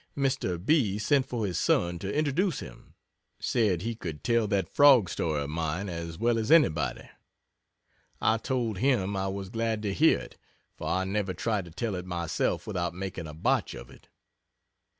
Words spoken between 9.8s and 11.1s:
to hear it for I